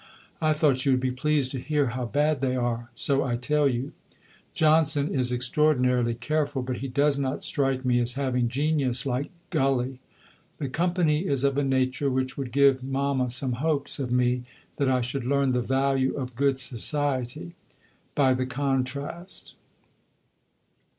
I 0.41 0.53
thought 0.53 0.83
you 0.83 0.93
would 0.93 0.99
be 0.99 1.11
pleased 1.11 1.51
to 1.51 1.59
hear 1.59 1.89
how 1.89 2.07
bad 2.07 2.39
they 2.41 2.55
are, 2.55 2.89
so 2.95 3.23
I 3.23 3.35
tell 3.37 3.69
you. 3.69 3.91
Johnson 4.55 5.13
is 5.13 5.31
extraordinarily 5.31 6.15
careful, 6.15 6.63
but 6.63 6.77
he 6.77 6.87
does 6.87 7.19
not 7.19 7.43
strike 7.43 7.85
me 7.85 7.99
as 7.99 8.13
having 8.13 8.49
genius 8.49 9.05
like 9.05 9.29
Gully. 9.51 9.99
The 10.57 10.69
company 10.69 11.27
is 11.27 11.43
of 11.43 11.55
a 11.55 11.63
nature 11.63 12.09
which 12.09 12.35
would 12.35 12.51
give 12.51 12.81
Mama 12.83 13.29
some 13.29 13.51
hopes 13.61 13.99
of 13.99 14.11
me 14.11 14.41
that 14.77 14.89
I 14.89 15.01
should 15.01 15.23
learn 15.23 15.51
"the 15.51 15.61
value 15.61 16.15
of 16.15 16.35
good 16.35 16.57
society" 16.57 17.53
by 18.15 18.33
the 18.33 18.47
contrast.... 18.47 19.53